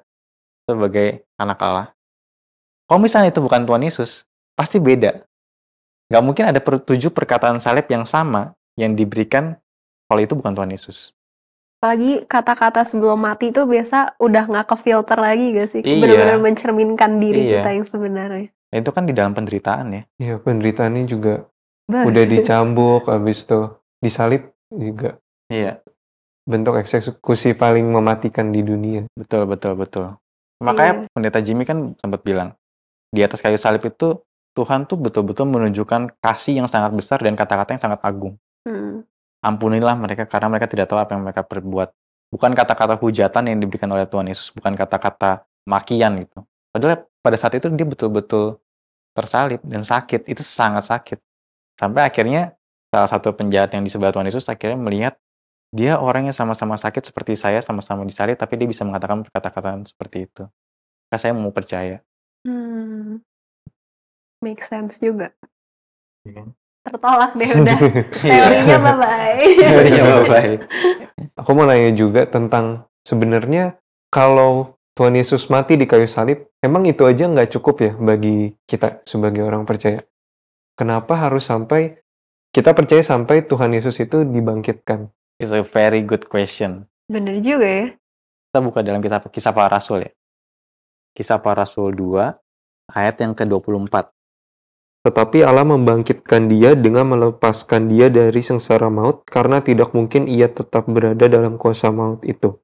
sebagai 0.67 1.23
anak 1.39 1.59
Allah? 1.63 1.87
Kalau 2.85 2.99
misalnya 2.99 3.31
itu 3.31 3.39
bukan 3.39 3.63
Tuhan 3.63 3.81
Yesus, 3.81 4.27
pasti 4.53 4.77
beda. 4.77 5.23
Nggak 6.11 6.23
mungkin 6.23 6.45
ada 6.51 6.59
per, 6.61 6.83
tujuh 6.83 7.09
perkataan 7.09 7.57
salib 7.57 7.87
yang 7.89 8.05
sama 8.05 8.53
yang 8.77 8.93
diberikan 8.93 9.57
kalau 10.05 10.21
itu 10.21 10.37
bukan 10.37 10.53
Tuhan 10.53 10.69
Yesus. 10.69 11.15
Apalagi 11.85 12.25
kata-kata 12.25 12.81
sebelum 12.81 13.13
mati 13.21 13.53
itu 13.53 13.61
biasa 13.61 14.17
udah 14.17 14.49
nggak 14.49 14.73
ke-filter 14.73 15.21
lagi 15.21 15.53
gak 15.53 15.69
sih? 15.69 15.81
Iya. 15.85 16.01
Benar-benar 16.01 16.37
mencerminkan 16.41 17.21
diri 17.21 17.45
Iya. 17.45 17.61
kita 17.61 17.69
yang 17.77 17.85
sebenarnya. 17.85 18.49
Nah, 18.73 18.77
itu 18.81 18.89
kan 18.89 19.05
di 19.05 19.13
dalam 19.13 19.37
penderitaan 19.37 19.93
ya. 19.93 20.01
Iya, 20.17 20.35
penderitaannya 20.41 21.05
juga 21.05 21.45
Bah. 21.85 22.09
udah 22.09 22.25
dicambuk, 22.33 23.05
habis 23.05 23.45
itu 23.45 23.69
disalib 24.01 24.49
juga 24.73 25.21
Iya, 25.45 25.77
bentuk 26.41 26.73
eksekusi 26.81 27.53
paling 27.53 27.85
mematikan 27.85 28.49
di 28.49 28.65
dunia. 28.65 29.05
betul 29.13 29.45
betul 29.45 29.77
betul. 29.77 30.17
Makanya 30.57 31.05
Iya. 31.05 31.13
pendeta 31.13 31.39
Jimmy 31.45 31.69
kan 31.69 31.93
sempat 32.01 32.25
bilang 32.25 32.57
di 33.13 33.21
atas 33.21 33.45
kayu 33.45 33.61
salib 33.61 33.85
itu 33.85 34.25
Tuhan 34.57 34.89
tuh 34.89 34.97
betul-betul 34.97 35.45
menunjukkan 35.45 36.17
kasih 36.17 36.65
yang 36.65 36.67
sangat 36.67 36.97
besar 36.97 37.21
dan 37.21 37.37
kata-kata 37.37 37.77
yang 37.77 37.83
sangat 37.85 38.01
agung. 38.01 38.41
Hmm. 38.65 39.05
Ampunilah 39.45 39.93
mereka 39.93 40.25
karena 40.25 40.49
mereka 40.49 40.65
tidak 40.65 40.89
tahu 40.89 40.97
apa 40.97 41.13
yang 41.13 41.21
mereka 41.21 41.45
perbuat. 41.45 41.93
Bukan 42.33 42.51
kata-kata 42.57 42.97
hujatan 42.97 43.53
yang 43.53 43.61
diberikan 43.61 43.85
oleh 43.93 44.09
Tuhan 44.09 44.25
Yesus, 44.25 44.49
bukan 44.49 44.73
kata-kata 44.73 45.45
makian 45.69 46.25
gitu. 46.25 46.41
Padahal 46.73 47.05
pada 47.21 47.37
saat 47.37 47.53
itu 47.53 47.69
dia 47.69 47.85
betul-betul 47.85 48.57
tersalib 49.13 49.61
dan 49.61 49.85
sakit, 49.85 50.25
itu 50.25 50.41
sangat 50.41 50.89
sakit. 50.89 51.21
Sampai 51.77 52.09
akhirnya 52.09 52.57
salah 52.89 53.07
satu 53.07 53.31
penjahat 53.37 53.77
yang 53.77 53.85
di 53.85 53.93
sebelah 53.93 54.11
Tuhan 54.11 54.25
Yesus 54.25 54.49
akhirnya 54.49 54.81
melihat 54.81 55.13
dia 55.75 55.99
orang 55.99 56.31
yang 56.31 56.35
sama-sama 56.35 56.79
sakit 56.79 57.11
seperti 57.11 57.35
saya, 57.35 57.59
sama-sama 57.59 58.07
disalib, 58.07 58.39
tapi 58.39 58.55
dia 58.55 58.67
bisa 58.67 58.87
mengatakan 58.87 59.27
kata-kata 59.27 59.83
seperti 59.85 60.25
itu. 60.25 60.43
Maka 61.07 61.17
saya 61.19 61.35
mau 61.35 61.51
percaya. 61.51 61.99
Hmm. 62.47 63.19
Make 64.39 64.63
sense 64.63 65.03
juga. 65.03 65.35
Iya. 66.23 66.47
Tertolak 66.85 67.33
deh 67.33 67.49
udah. 67.65 67.77
Teorinya 68.21 68.77
bye-bye. 68.77 69.41
Teorinya 69.57 70.01
bye-bye. 70.21 70.53
Aku 71.41 71.51
mau 71.57 71.65
nanya 71.65 71.91
juga 71.97 72.29
tentang 72.29 72.85
sebenarnya 73.01 73.81
kalau 74.13 74.77
Tuhan 74.95 75.17
Yesus 75.17 75.51
mati 75.51 75.75
di 75.75 75.89
kayu 75.89 76.07
salib, 76.07 76.47
emang 76.63 76.87
itu 76.87 77.03
aja 77.03 77.27
nggak 77.27 77.51
cukup 77.57 77.75
ya 77.83 77.91
bagi 77.99 78.55
kita 78.69 79.03
sebagai 79.03 79.43
orang 79.43 79.67
percaya? 79.67 80.05
Kenapa 80.79 81.19
harus 81.19 81.43
sampai 81.43 81.99
kita 82.55 82.71
percaya 82.71 83.03
sampai 83.03 83.43
Tuhan 83.43 83.75
Yesus 83.75 83.99
itu 83.99 84.23
dibangkitkan? 84.23 85.11
It's 85.41 85.51
a 85.51 85.67
very 85.67 85.99
good 85.99 86.31
question. 86.31 86.87
Bener 87.11 87.43
juga 87.43 87.67
ya. 87.67 87.85
Kita 88.47 88.63
buka 88.63 88.79
dalam 88.79 89.03
kitab 89.03 89.27
Kisah 89.27 89.51
Para 89.51 89.67
Rasul 89.67 90.07
ya. 90.07 90.11
Kisah 91.11 91.43
Para 91.43 91.67
Rasul 91.67 91.91
2 91.91 92.95
ayat 92.95 93.15
yang 93.19 93.35
ke-24. 93.35 94.14
Tetapi 95.05 95.45
Allah 95.45 95.69
membangkitkan 95.69 96.49
dia 96.49 96.73
dengan 96.73 97.05
melepaskan 97.13 97.93
dia 97.93 98.09
dari 98.09 98.41
sengsara 98.41 98.89
maut 98.89 99.21
karena 99.29 99.61
tidak 99.61 99.93
mungkin 99.93 100.25
ia 100.25 100.49
tetap 100.49 100.89
berada 100.89 101.29
dalam 101.29 101.61
kuasa 101.61 101.93
maut 101.93 102.25
itu. 102.25 102.57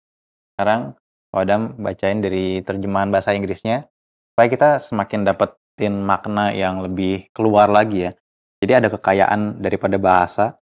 Sekarang 0.57 0.98
Pak 1.29 1.38
Adam 1.38 1.77
bacain 1.77 2.17
dari 2.17 2.65
terjemahan 2.65 3.13
bahasa 3.13 3.38
Inggrisnya 3.38 3.86
supaya 4.33 4.50
kita 4.50 4.69
semakin 4.81 5.21
dapetin 5.21 6.01
makna 6.01 6.50
yang 6.50 6.81
lebih 6.81 7.29
keluar 7.29 7.69
lagi 7.69 8.10
ya. 8.10 8.12
Jadi 8.57 8.74
ada 8.74 8.89
kekayaan 8.89 9.62
daripada 9.62 10.01
bahasa. 10.01 10.57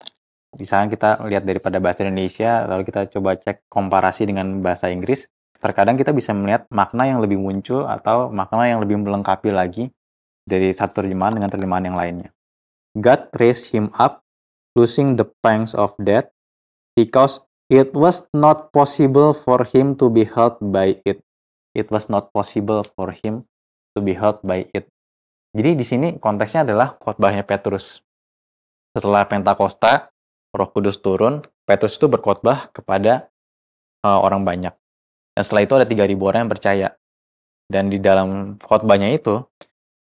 Misalnya 0.57 0.89
kita 0.97 1.29
lihat 1.29 1.45
daripada 1.45 1.77
bahasa 1.77 2.09
Indonesia, 2.09 2.65
lalu 2.65 2.89
kita 2.89 3.13
coba 3.13 3.37
cek 3.37 3.69
komparasi 3.69 4.25
dengan 4.25 4.65
bahasa 4.65 4.89
Inggris. 4.89 5.29
Terkadang 5.61 6.01
kita 6.01 6.17
bisa 6.17 6.33
melihat 6.33 6.65
makna 6.73 7.05
yang 7.05 7.21
lebih 7.21 7.37
muncul 7.37 7.85
atau 7.85 8.33
makna 8.33 8.65
yang 8.65 8.81
lebih 8.81 8.97
melengkapi 8.97 9.53
lagi 9.53 9.93
dari 10.47 10.71
satu 10.71 11.03
terjemahan 11.03 11.37
dengan 11.37 11.51
terjemahan 11.51 11.85
yang 11.91 11.99
lainnya. 11.99 12.31
God 12.97 13.29
raised 13.37 13.75
him 13.75 13.93
up, 13.99 14.25
losing 14.79 15.21
the 15.21 15.29
pangs 15.45 15.77
of 15.77 15.93
death, 16.01 16.31
because 16.97 17.45
It 17.67 17.99
was 17.99 18.23
not 18.31 18.71
possible 18.71 19.35
for 19.35 19.67
him 19.67 19.99
to 19.99 20.07
be 20.07 20.23
held 20.23 20.63
by 20.63 21.03
it. 21.03 21.19
It 21.75 21.91
was 21.91 22.07
not 22.07 22.31
possible 22.31 22.87
for 22.95 23.11
him 23.11 23.43
to 23.99 23.99
be 23.99 24.15
held 24.15 24.39
by 24.47 24.71
it. 24.71 24.87
Jadi 25.51 25.75
di 25.75 25.83
sini 25.83 26.09
konteksnya 26.23 26.63
adalah 26.63 26.95
khotbahnya 26.95 27.43
Petrus. 27.43 28.07
Setelah 28.95 29.27
Pentakosta, 29.27 30.15
Roh 30.55 30.71
Kudus 30.71 31.03
turun, 31.03 31.43
Petrus 31.67 31.99
itu 31.99 32.07
berkhotbah 32.07 32.71
kepada 32.71 33.35
uh, 34.07 34.23
orang 34.23 34.47
banyak. 34.47 34.75
Dan 35.35 35.43
setelah 35.43 35.67
itu 35.67 35.75
ada 35.75 35.87
3000 35.91 36.23
orang 36.23 36.41
yang 36.47 36.53
percaya. 36.55 36.89
Dan 37.67 37.91
di 37.91 37.99
dalam 37.99 38.63
khotbahnya 38.63 39.11
itu, 39.11 39.43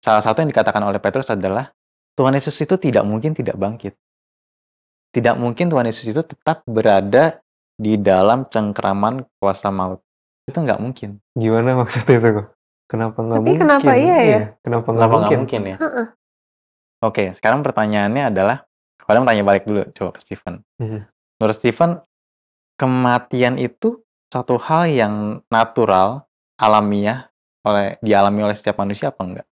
salah 0.05 0.21
satu 0.21 0.45
yang 0.45 0.53
dikatakan 0.53 0.85
oleh 0.85 1.01
Petrus 1.01 1.33
adalah 1.33 1.73
Tuhan 2.13 2.37
Yesus 2.37 2.53
itu 2.61 2.77
tidak 2.77 3.01
mungkin 3.01 3.33
tidak 3.33 3.57
bangkit. 3.57 3.97
Tidak 5.09 5.33
mungkin 5.41 5.73
Tuhan 5.73 5.89
Yesus 5.89 6.05
itu 6.05 6.21
tetap 6.21 6.61
berada 6.69 7.41
di 7.73 7.97
dalam 7.97 8.45
cengkraman 8.45 9.25
kuasa 9.41 9.73
maut. 9.73 10.05
Itu 10.45 10.61
nggak 10.61 10.77
mungkin. 10.77 11.17
Gimana 11.33 11.73
maksudnya 11.81 12.21
itu 12.21 12.29
kok? 12.37 12.47
Kenapa 12.85 13.17
nggak 13.17 13.39
Tapi 13.41 13.49
mungkin? 13.49 13.61
kenapa 13.65 13.91
iya 13.97 14.17
ya? 14.21 14.41
Kenapa 14.61 14.87
nggak 14.93 15.01
Kenapa 15.01 15.15
nggak 15.17 15.31
mungkin? 15.33 15.39
mungkin 15.41 15.61
ya? 15.65 15.77
Heeh. 15.81 16.07
Oke, 17.01 17.23
sekarang 17.33 17.59
pertanyaannya 17.65 18.23
adalah, 18.29 18.57
kalian 19.01 19.25
tanya 19.25 19.43
balik 19.43 19.65
dulu 19.65 19.81
coba 19.97 20.09
ke 20.13 20.19
Stephen. 20.21 20.61
Mhm. 20.77 21.09
Menurut 21.41 21.55
Stephen, 21.57 21.91
kematian 22.77 23.57
itu 23.57 24.05
satu 24.29 24.61
hal 24.61 24.87
yang 24.87 25.41
natural, 25.49 26.29
alamiah, 26.61 27.27
oleh 27.65 27.97
dialami 28.05 28.45
oleh 28.45 28.55
setiap 28.55 28.77
manusia 28.77 29.09
apa 29.09 29.21
enggak? 29.25 29.47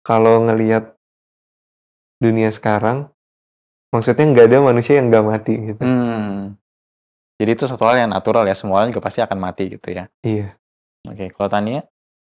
Kalau 0.00 0.48
ngelihat 0.48 0.96
dunia 2.20 2.48
sekarang, 2.52 3.08
maksudnya 3.92 4.24
nggak 4.28 4.46
ada 4.48 4.58
manusia 4.60 5.00
yang 5.00 5.08
nggak 5.12 5.24
mati 5.26 5.54
gitu. 5.72 5.82
Hmm. 5.82 6.56
Jadi 7.40 7.50
itu 7.56 7.64
satu 7.64 7.88
hal 7.88 8.04
yang 8.04 8.12
natural 8.12 8.44
ya, 8.44 8.52
semua 8.52 8.84
orang 8.84 8.92
juga 8.92 9.08
pasti 9.08 9.24
akan 9.24 9.38
mati 9.40 9.72
gitu 9.72 9.88
ya. 9.88 10.08
Iya. 10.20 10.56
Oke, 11.08 11.32
kalau 11.32 11.48
Tania, 11.48 11.82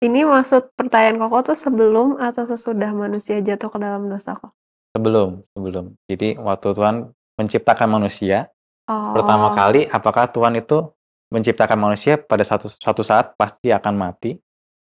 Ini 0.01 0.29
maksud 0.29 0.77
pertanyaan 0.77 1.17
Koko 1.17 1.53
tuh 1.53 1.57
sebelum 1.57 2.21
atau 2.21 2.45
sesudah 2.45 2.93
manusia 2.93 3.41
jatuh 3.41 3.73
ke 3.73 3.79
dalam 3.81 4.09
dosa 4.09 4.37
kok? 4.37 4.53
sebelum, 4.95 5.41
sebelum. 5.57 5.97
Jadi 6.07 6.37
waktu 6.39 6.69
Tuhan 6.77 6.97
menciptakan 7.41 7.89
manusia, 7.91 8.47
Oh. 8.85 9.17
pertama 9.17 9.57
kali 9.57 9.89
apakah 9.89 10.29
Tuhan 10.29 10.61
itu 10.61 10.93
menciptakan 11.33 11.81
manusia 11.81 12.21
pada 12.21 12.45
satu 12.45 12.69
suatu 12.69 13.01
saat 13.01 13.33
pasti 13.41 13.73
akan 13.73 13.97
mati? 13.97 14.37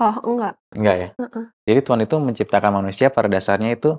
Oh, 0.02 0.16
enggak. 0.26 0.54
Enggak 0.74 0.96
ya? 0.96 1.10
Heeh. 1.20 1.46
Jadi 1.70 1.80
Tuhan 1.86 2.02
itu 2.02 2.16
menciptakan 2.18 2.72
manusia 2.82 3.14
pada 3.14 3.30
dasarnya 3.30 3.78
itu 3.78 3.98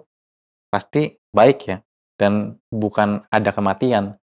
pasti 0.73 1.15
baik 1.31 1.59
ya 1.71 1.77
dan 2.19 2.59
bukan 2.71 3.23
ada 3.31 3.51
kematian. 3.55 4.19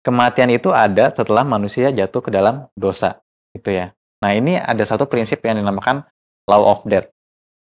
Kematian 0.00 0.48
itu 0.48 0.72
ada 0.72 1.12
setelah 1.12 1.44
manusia 1.44 1.92
jatuh 1.92 2.24
ke 2.24 2.32
dalam 2.32 2.72
dosa, 2.72 3.20
gitu 3.52 3.68
ya. 3.68 3.92
Nah, 4.24 4.32
ini 4.32 4.56
ada 4.56 4.80
satu 4.88 5.04
prinsip 5.04 5.44
yang 5.44 5.60
dinamakan 5.60 6.08
law 6.48 6.72
of 6.72 6.80
death. 6.88 7.12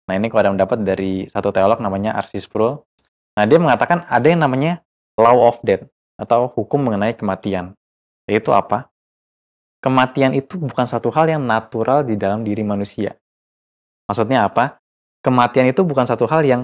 Nah, 0.08 0.20
ini 0.20 0.28
kalau 0.28 0.44
ada 0.44 0.52
mendapat 0.52 0.84
dari 0.84 1.24
satu 1.32 1.48
teolog 1.48 1.80
namanya 1.80 2.12
Arsis 2.12 2.44
Pro. 2.44 2.84
Nah, 3.40 3.44
dia 3.48 3.56
mengatakan 3.56 4.04
ada 4.08 4.28
yang 4.28 4.44
namanya 4.44 4.84
law 5.16 5.48
of 5.48 5.60
death 5.64 5.84
atau 6.20 6.52
hukum 6.52 6.84
mengenai 6.84 7.16
kematian. 7.16 7.72
Yaitu 8.28 8.52
apa? 8.52 8.92
Kematian 9.80 10.36
itu 10.36 10.60
bukan 10.60 10.84
satu 10.84 11.08
hal 11.12 11.28
yang 11.32 11.44
natural 11.44 12.04
di 12.04 12.20
dalam 12.20 12.44
diri 12.44 12.60
manusia. 12.64 13.16
Maksudnya 14.06 14.46
apa? 14.46 14.78
Kematian 15.22 15.66
itu 15.70 15.82
bukan 15.82 16.06
satu 16.06 16.30
hal 16.30 16.46
yang 16.46 16.62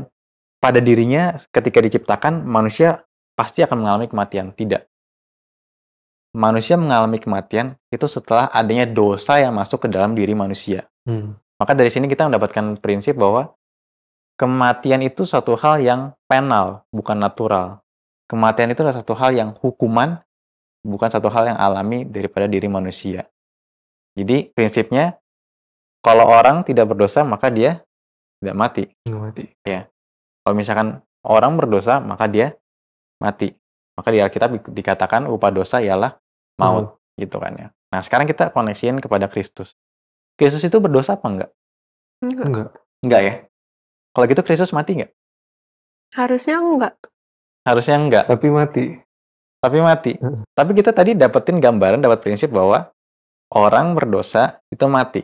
pada 0.63 0.79
dirinya 0.79 1.35
ketika 1.51 1.83
diciptakan 1.83 2.47
manusia 2.47 3.03
pasti 3.35 3.67
akan 3.67 3.83
mengalami 3.83 4.07
kematian. 4.07 4.55
Tidak. 4.55 4.87
manusia 6.33 6.81
mengalami 6.81 7.21
kematian 7.21 7.77
itu 7.93 8.09
setelah 8.09 8.49
adanya 8.49 8.89
dosa 8.89 9.37
yang 9.37 9.53
masuk 9.53 9.85
ke 9.85 9.89
dalam 9.93 10.17
diri 10.17 10.33
manusia. 10.33 10.89
Hmm. 11.05 11.37
Maka 11.61 11.77
dari 11.77 11.93
sini 11.93 12.09
kita 12.09 12.25
mendapatkan 12.27 12.81
prinsip 12.81 13.21
bahwa 13.21 13.53
kematian 14.41 15.05
itu 15.05 15.29
suatu 15.29 15.55
hal 15.61 15.85
yang 15.85 16.17
penal, 16.25 16.89
bukan 16.89 17.21
natural. 17.21 17.85
Kematian 18.33 18.73
itu 18.73 18.81
adalah 18.81 19.05
satu 19.05 19.13
hal 19.13 19.37
yang 19.37 19.53
hukuman, 19.61 20.25
bukan 20.81 21.09
satu 21.13 21.29
hal 21.29 21.53
yang 21.53 21.59
alami 21.61 22.09
daripada 22.09 22.49
diri 22.49 22.67
manusia. 22.67 23.29
Jadi 24.17 24.51
prinsipnya 24.57 25.22
kalau 26.03 26.27
orang 26.27 26.67
tidak 26.67 26.91
berdosa 26.91 27.23
maka 27.23 27.49
dia 27.49 27.81
tidak 28.43 28.57
mati. 28.59 28.85
Nggak 29.07 29.21
mati. 29.23 29.45
Kalau 30.43 30.55
misalkan 30.59 30.89
orang 31.23 31.55
berdosa 31.55 32.03
maka 32.03 32.27
dia 32.27 32.59
mati. 33.23 33.55
Maka 33.95 34.09
di 34.11 34.19
Alkitab 34.19 34.51
di- 34.51 34.73
dikatakan 34.83 35.31
upah 35.31 35.51
dosa 35.55 35.79
ialah 35.79 36.19
maut 36.59 36.99
gitu 37.15 37.39
kan 37.39 37.55
ya. 37.55 37.69
Nah, 37.93 38.01
sekarang 38.01 38.25
kita 38.25 38.51
koneksiin 38.51 38.99
kepada 38.99 39.29
Kristus. 39.29 39.77
Kristus 40.35 40.65
itu 40.65 40.81
berdosa 40.81 41.15
apa 41.15 41.27
enggak? 41.29 41.51
Enggak. 42.25 42.47
Enggak. 42.49 42.69
Enggak 43.05 43.21
ya? 43.21 43.35
Kalau 44.17 44.25
gitu 44.27 44.43
Kristus 44.43 44.73
mati 44.73 44.97
enggak? 44.97 45.13
Harusnya 46.17 46.57
enggak. 46.59 46.95
Harusnya 47.63 47.97
enggak, 48.01 48.25
Tapi 48.27 48.49
mati. 48.51 48.85
tapi 49.63 49.79
mati. 49.79 50.13
Heeh. 50.19 50.43
Tapi 50.51 50.71
kita 50.75 50.91
tadi 50.91 51.15
dapetin 51.15 51.63
gambaran, 51.63 52.03
dapat 52.03 52.19
prinsip 52.19 52.51
bahwa 52.51 52.91
orang 53.55 53.95
berdosa 53.95 54.59
itu 54.73 54.83
mati. 54.91 55.23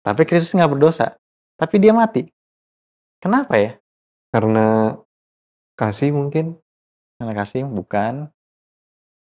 Tapi 0.00 0.24
Kristus 0.24 0.56
nggak 0.56 0.72
berdosa, 0.76 1.16
tapi 1.60 1.76
dia 1.76 1.92
mati. 1.92 2.24
Kenapa 3.20 3.56
ya? 3.60 3.76
Karena 4.32 4.96
kasih 5.76 6.12
mungkin. 6.12 6.56
Karena 7.20 7.36
kasih 7.36 7.68
bukan 7.68 8.32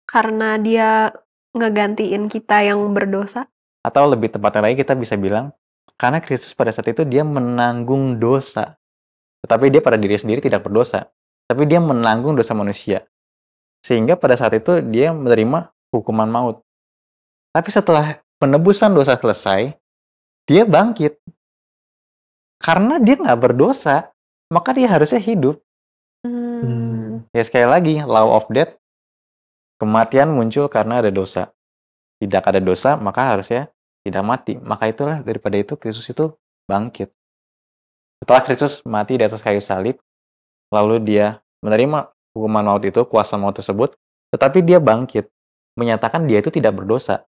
Karena 0.06 0.54
dia 0.56 1.11
ngegantiin 1.52 2.30
kita 2.30 2.62
yang 2.62 2.94
berdosa. 2.94 3.50
atau 3.78 4.04
lebih 4.11 4.28
tepatnya 4.28 4.68
lagi 4.68 4.76
kita 4.82 4.92
bisa 4.99 5.14
bilang 5.16 5.54
karena 5.99 6.18
Kristus 6.20 6.52
pada 6.52 6.70
saat 6.70 6.90
itu 6.90 7.02
dia 7.06 7.26
menanggung 7.26 8.18
dosa. 8.18 8.78
Tetapi 9.47 9.70
dia 9.70 9.78
pada 9.78 9.94
diri 9.94 10.18
sendiri 10.18 10.42
tidak 10.42 10.66
berdosa, 10.66 11.11
tapi 11.47 11.66
dia 11.66 11.78
menanggung 11.78 12.35
dosa 12.35 12.54
manusia. 12.58 13.06
Sehingga 13.87 14.18
pada 14.18 14.35
saat 14.35 14.58
itu 14.58 14.82
dia 14.82 15.14
menerima 15.14 15.70
hukuman 15.94 16.26
maut. 16.26 16.56
Tapi 17.54 17.70
setelah 17.70 18.18
penebusan 18.42 18.94
dosa 18.94 19.14
selesai, 19.14 19.77
dia 20.48 20.64
bangkit. 20.64 21.20
Karena 22.58 22.98
dia 22.98 23.14
nggak 23.20 23.38
berdosa, 23.38 24.10
maka 24.50 24.74
dia 24.74 24.88
harusnya 24.88 25.20
hidup. 25.20 25.60
Hmm. 26.24 27.28
Ya 27.30 27.44
sekali 27.44 27.68
lagi, 27.68 27.94
law 28.02 28.34
of 28.34 28.50
death, 28.50 28.74
kematian 29.78 30.32
muncul 30.32 30.66
karena 30.66 31.04
ada 31.04 31.12
dosa. 31.12 31.52
Tidak 32.18 32.42
ada 32.42 32.58
dosa, 32.58 32.98
maka 32.98 33.36
harusnya 33.36 33.70
tidak 34.02 34.24
mati. 34.26 34.58
Maka 34.58 34.90
itulah 34.90 35.22
daripada 35.22 35.54
itu 35.54 35.78
Kristus 35.78 36.08
itu 36.10 36.34
bangkit. 36.66 37.12
Setelah 38.18 38.42
Kristus 38.42 38.82
mati 38.82 39.14
di 39.14 39.22
atas 39.22 39.44
kayu 39.44 39.62
salib, 39.62 40.02
lalu 40.74 40.98
dia 41.04 41.38
menerima 41.62 42.10
hukuman 42.34 42.74
maut 42.74 42.82
itu, 42.82 43.06
kuasa 43.06 43.38
maut 43.38 43.54
tersebut, 43.54 43.94
tetapi 44.34 44.66
dia 44.66 44.82
bangkit, 44.82 45.30
menyatakan 45.78 46.26
dia 46.26 46.42
itu 46.42 46.50
tidak 46.50 46.74
berdosa. 46.74 47.27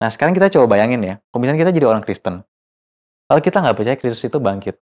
Hmm. 0.00 0.06
Nah 0.06 0.08
sekarang 0.08 0.32
kita 0.32 0.48
coba 0.48 0.80
bayangin 0.80 1.04
ya, 1.04 1.14
kalau 1.28 1.40
misalnya 1.44 1.60
kita 1.68 1.72
jadi 1.76 1.86
orang 1.92 2.00
Kristen, 2.00 2.40
kalau 3.28 3.40
kita 3.44 3.60
nggak 3.60 3.76
percaya 3.76 3.96
Kristus 4.00 4.24
itu 4.24 4.40
bangkit, 4.40 4.80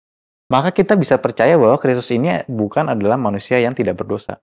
maka 0.48 0.72
kita 0.72 0.96
bisa 0.96 1.20
percaya 1.20 1.60
bahwa 1.60 1.76
Kristus 1.78 2.08
ini 2.16 2.48
bukan 2.48 2.88
adalah 2.88 3.20
manusia 3.20 3.60
yang 3.60 3.76
tidak 3.76 4.00
berdosa. 4.00 4.40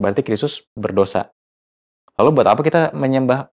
Berarti 0.00 0.24
Kristus 0.24 0.64
berdosa. 0.72 1.28
Lalu 2.16 2.40
buat 2.40 2.48
apa 2.48 2.60
kita 2.64 2.96
menyembah 2.96 3.52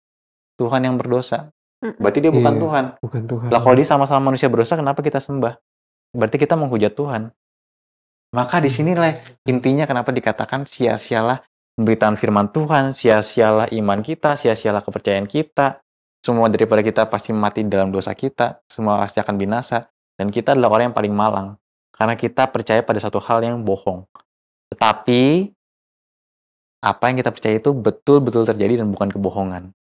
Tuhan 0.60 0.84
yang 0.86 1.00
berdosa? 1.00 1.50
Berarti 1.82 2.22
dia 2.22 2.30
bukan 2.30 2.54
Iya. 2.54 2.62
Tuhan. 2.62 2.84
Bukan 3.02 3.22
Tuhan. 3.26 3.48
Lah 3.50 3.60
kalau 3.64 3.74
dia 3.74 3.88
sama-sama 3.88 4.30
manusia 4.30 4.46
berdosa, 4.46 4.78
kenapa 4.78 5.02
kita 5.02 5.18
sembah? 5.18 5.58
Berarti 6.14 6.36
kita 6.38 6.54
menghujat 6.54 6.94
Tuhan. 6.94 7.34
Maka 8.32 8.62
di 8.62 8.70
sinilah 8.70 9.12
intinya 9.44 9.84
kenapa 9.84 10.14
dikatakan 10.14 10.64
sia-sialah 10.64 11.42
pemberitaan 11.76 12.16
firman 12.16 12.48
Tuhan, 12.54 12.94
sia-sialah 12.94 13.68
iman 13.74 14.00
kita, 14.00 14.38
sia-sialah 14.38 14.80
kepercayaan 14.86 15.26
kita. 15.26 15.81
Semua 16.22 16.46
daripada 16.46 16.86
kita 16.86 17.02
pasti 17.10 17.34
mati 17.34 17.66
dalam 17.66 17.90
dosa 17.90 18.14
kita, 18.14 18.62
semua 18.70 19.02
pasti 19.02 19.18
akan 19.18 19.34
binasa. 19.34 19.90
Dan 20.14 20.30
kita 20.30 20.54
adalah 20.54 20.78
orang 20.78 20.94
yang 20.94 20.96
paling 20.96 21.10
malang. 21.10 21.58
Karena 21.90 22.14
kita 22.14 22.46
percaya 22.46 22.78
pada 22.80 23.02
satu 23.02 23.18
hal 23.18 23.42
yang 23.42 23.58
bohong. 23.66 24.06
Tetapi, 24.70 25.50
apa 26.82 27.02
yang 27.10 27.16
kita 27.18 27.30
percaya 27.34 27.58
itu 27.58 27.74
betul-betul 27.74 28.46
terjadi 28.46 28.82
dan 28.82 28.94
bukan 28.94 29.10
kebohongan. 29.10 29.74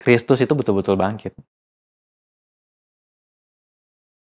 Kristus 0.00 0.40
itu 0.40 0.52
betul-betul 0.56 0.96
bangkit. 0.96 1.36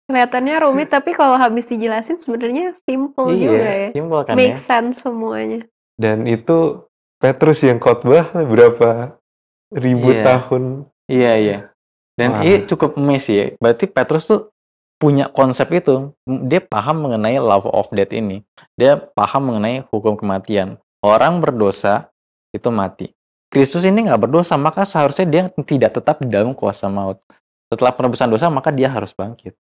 Kelihatannya 0.07 0.57
rumit, 0.63 0.89
tapi 0.89 1.13
kalau 1.13 1.35
habis 1.35 1.67
dijelasin 1.67 2.23
sebenarnya 2.23 2.79
simple 2.87 3.35
juga 3.35 3.67
ya. 3.67 3.89
simpel 3.91 4.23
kan 4.23 4.35
Make 4.39 4.55
ya. 4.55 4.63
sense 4.63 5.03
semuanya. 5.03 5.67
Dan 5.99 6.31
itu 6.31 6.87
Petrus 7.19 7.65
yang 7.67 7.83
khotbah 7.83 8.31
berapa 8.31 9.19
ribu 9.75 10.15
Iya. 10.15 10.23
tahun. 10.23 10.87
Iya, 11.07 11.33
iya. 11.39 11.59
Dan 12.17 12.41
Wah. 12.41 12.43
ini 12.43 12.65
cukup 12.65 12.97
amazing 12.97 13.37
ya. 13.37 13.47
Berarti 13.61 13.85
Petrus 13.87 14.25
tuh 14.25 14.51
punya 14.97 15.29
konsep 15.29 15.69
itu. 15.71 16.11
Dia 16.25 16.65
paham 16.65 17.07
mengenai 17.07 17.37
love 17.39 17.69
of 17.69 17.93
death 17.93 18.11
ini. 18.11 18.43
Dia 18.75 18.97
paham 18.97 19.53
mengenai 19.53 19.85
hukum 19.93 20.17
kematian. 20.17 20.81
Orang 21.05 21.39
berdosa 21.39 22.09
itu 22.51 22.73
mati. 22.73 23.13
Kristus 23.47 23.87
ini 23.87 24.03
nggak 24.03 24.27
berdosa, 24.27 24.59
maka 24.59 24.83
seharusnya 24.83 25.27
dia 25.29 25.43
tidak 25.63 25.95
tetap 25.95 26.19
di 26.19 26.27
dalam 26.27 26.51
kuasa 26.51 26.91
maut. 26.91 27.23
Setelah 27.71 27.95
penebusan 27.95 28.27
dosa, 28.27 28.51
maka 28.51 28.75
dia 28.75 28.91
harus 28.91 29.15
bangkit. 29.15 29.55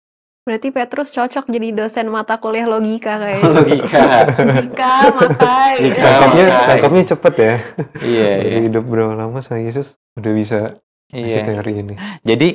Berarti 0.45 0.69
Petrus 0.73 1.09
cocok 1.09 1.49
jadi 1.49 1.73
dosen 1.73 2.13
mata 2.13 2.37
kuliah 2.37 2.69
logika 2.69 3.17
kayaknya. 3.17 3.49
Logika. 3.61 4.05
Jika, 4.61 4.93
maka, 5.09 5.57
Jika, 5.81 6.01
Tangkapnya, 6.05 6.45
maka- 6.45 6.67
tangkapnya 6.69 7.03
cepet 7.09 7.35
ya. 7.35 7.55
iya, 8.05 8.33
iya. 8.41 8.59
hidup 8.69 8.85
berapa 8.85 9.17
lama 9.17 9.41
sama 9.41 9.65
Yesus 9.65 9.97
udah 10.17 10.33
bisa 10.37 10.61
Iya. 11.13 11.45
teori 11.45 11.73
ini. 11.85 11.95
Jadi 12.25 12.49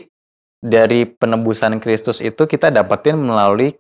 dari 0.60 1.08
penebusan 1.08 1.80
Kristus 1.80 2.20
itu 2.20 2.44
kita 2.44 2.74
dapetin 2.74 3.16
melalui 3.20 3.76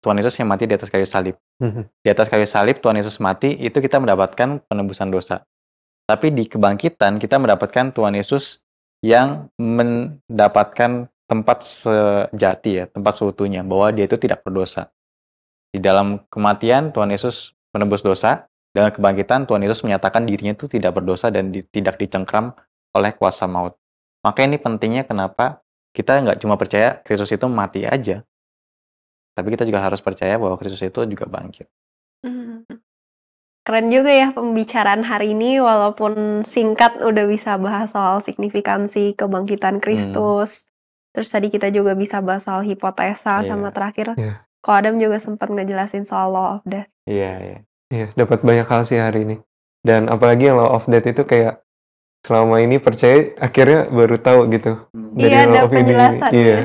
Tuhan 0.00 0.16
Yesus 0.16 0.38
yang 0.38 0.48
mati 0.48 0.64
di 0.64 0.74
atas 0.78 0.88
kayu 0.88 1.04
salib. 1.04 1.34
Mhm. 1.58 1.82
Di 2.06 2.08
atas 2.08 2.30
kayu 2.30 2.46
salib 2.46 2.78
Tuhan 2.78 2.96
Yesus 2.96 3.18
mati 3.18 3.58
itu 3.58 3.82
kita 3.82 3.98
mendapatkan 3.98 4.62
penebusan 4.70 5.10
dosa. 5.10 5.42
Tapi 6.08 6.32
di 6.32 6.48
kebangkitan 6.48 7.20
kita 7.20 7.36
mendapatkan 7.36 7.92
Tuhan 7.92 8.14
Yesus 8.16 8.62
yang 9.04 9.52
mendapatkan 9.60 11.10
tempat 11.28 11.58
sejati 11.60 12.70
ya, 12.80 12.84
tempat 12.88 13.12
seutuhnya 13.20 13.60
bahwa 13.60 13.92
dia 13.92 14.08
itu 14.08 14.16
tidak 14.16 14.40
berdosa. 14.42 14.88
Di 15.68 15.78
dalam 15.78 16.24
kematian 16.32 16.96
Tuhan 16.96 17.12
Yesus 17.12 17.52
menebus 17.76 18.00
dosa, 18.00 18.48
dengan 18.72 18.88
kebangkitan 18.88 19.44
Tuhan 19.44 19.60
Yesus 19.60 19.84
menyatakan 19.84 20.24
dirinya 20.24 20.56
itu 20.56 20.66
tidak 20.66 20.96
berdosa 20.96 21.28
dan 21.28 21.52
di- 21.52 21.66
tidak 21.68 22.00
dicengkram 22.00 22.56
oleh 22.96 23.12
kuasa 23.12 23.44
maut. 23.44 23.76
Maka 24.28 24.44
ini 24.44 24.60
pentingnya 24.60 25.08
kenapa 25.08 25.64
kita 25.96 26.20
nggak 26.20 26.44
cuma 26.44 26.60
percaya 26.60 27.00
Kristus 27.00 27.32
itu 27.32 27.48
mati 27.48 27.88
aja, 27.88 28.20
tapi 29.32 29.56
kita 29.56 29.64
juga 29.64 29.80
harus 29.80 30.04
percaya 30.04 30.36
bahwa 30.36 30.60
Kristus 30.60 30.84
itu 30.84 31.00
juga 31.08 31.24
bangkit. 31.24 31.64
Hmm. 32.20 32.68
Keren 33.64 33.88
juga 33.88 34.12
ya 34.12 34.32
pembicaraan 34.36 35.00
hari 35.04 35.32
ini 35.32 35.60
walaupun 35.64 36.44
singkat 36.44 37.00
udah 37.00 37.24
bisa 37.24 37.56
bahas 37.56 37.92
soal 37.96 38.20
signifikansi 38.20 39.16
kebangkitan 39.16 39.80
Kristus. 39.80 40.68
Terus 41.16 41.28
tadi 41.28 41.48
kita 41.48 41.72
juga 41.72 41.96
bisa 41.96 42.20
bahas 42.20 42.44
soal 42.44 42.68
hipotesa 42.68 43.40
Iya. 43.40 43.48
sama 43.48 43.72
terakhir. 43.72 44.12
Iya. 44.16 44.44
Ko 44.60 44.72
Adam 44.76 44.96
juga 45.00 45.16
sempat 45.20 45.48
ngejelasin 45.52 46.04
soal 46.04 46.32
law 46.32 46.60
of 46.60 46.62
death. 46.68 46.88
Iya, 47.08 47.32
iya. 47.40 47.58
Iya, 47.88 48.06
dapat 48.16 48.44
banyak 48.44 48.68
hal 48.68 48.84
sih 48.84 49.00
hari 49.00 49.24
ini. 49.24 49.36
Dan 49.80 50.08
apalagi 50.12 50.48
yang 50.48 50.60
law 50.60 50.76
of 50.76 50.84
death 50.88 51.04
itu 51.08 51.24
kayak 51.24 51.60
selama 52.22 52.60
ini 52.62 52.76
percaya 52.82 53.34
akhirnya 53.38 53.88
baru 53.88 54.16
tahu 54.18 54.40
gitu. 54.52 54.72
Iya, 55.18 55.48
ada 55.48 55.50
law 55.50 55.64
of 55.66 55.70
ini. 55.70 55.76
penjelasannya. 55.82 56.34
Iya. 56.38 56.58